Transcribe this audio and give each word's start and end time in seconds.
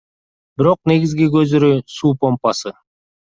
Бирок 0.61 0.79
негизги 0.91 1.27
көзүрү– 1.35 1.69
суу 1.97 2.13
помпасы. 2.25 2.73